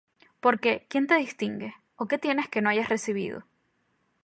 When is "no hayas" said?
2.63-2.89